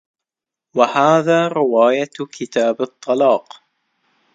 وَهَذَا 0.75 1.47
رِوَايَةُ 1.47 2.09
كِتَابِ 2.31 2.81
الطَّلَاقِ 2.81 3.63